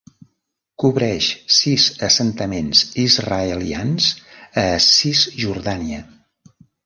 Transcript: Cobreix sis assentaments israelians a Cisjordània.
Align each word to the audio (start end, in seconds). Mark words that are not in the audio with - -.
Cobreix 0.83 1.25
sis 1.57 1.83
assentaments 2.07 2.81
israelians 3.05 4.09
a 4.65 4.67
Cisjordània. 4.89 6.01